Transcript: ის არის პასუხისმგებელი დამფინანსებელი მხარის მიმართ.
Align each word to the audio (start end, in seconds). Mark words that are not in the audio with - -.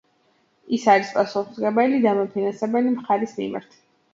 ის 0.77 0.85
არის 0.93 1.11
პასუხისმგებელი 1.17 2.01
დამფინანსებელი 2.07 2.95
მხარის 2.99 3.37
მიმართ. 3.43 3.79